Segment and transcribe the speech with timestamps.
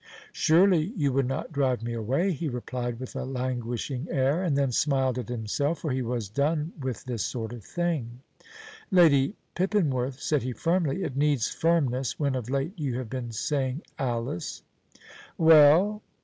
[0.33, 4.71] "Surely you would not drive me away," he replied with a languishing air, and then
[4.71, 8.19] smiled at himself, for he was done with this sort of thing.
[8.89, 13.83] "Lady Pippinworth," said he, firmly it needs firmness when of late you have been saying
[13.99, 14.63] "Alice."
[15.37, 16.01] "Well?"